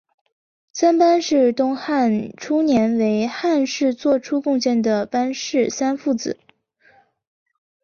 [0.73, 6.39] 三班是东汉初年为汉室作出贡献的班氏三父子。